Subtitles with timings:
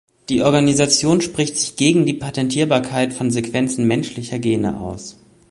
[0.29, 5.19] Die Organisation spricht sich gegen die Patentierbarkeit von Sequenzen menschlicher Gene aus.